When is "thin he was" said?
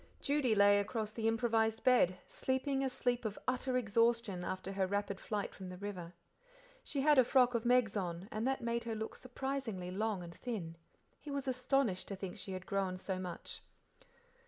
10.33-11.47